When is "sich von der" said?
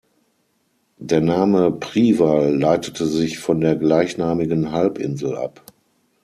3.05-3.75